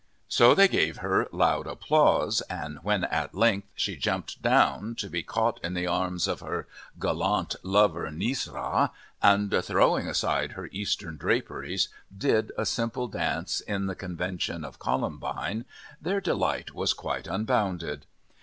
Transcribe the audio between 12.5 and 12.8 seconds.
a